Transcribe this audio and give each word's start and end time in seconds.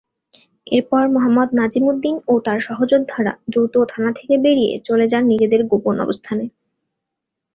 এরপর 0.67 1.03
মোহাম্মদ 1.07 1.49
নাজিম 1.59 1.83
উদ্দিন 1.87 2.15
ও 2.27 2.43
তার 2.45 2.59
সহযোদ্ধারা 2.67 3.33
দ্রুত 3.47 3.75
থানা 3.91 4.11
থেকে 4.13 4.35
বেরিয়ে 4.45 4.73
চলে 4.87 5.05
যান 5.11 5.23
নিজেদের 5.31 5.61
গোপন 5.71 5.95
অবস্থানে। 6.05 6.45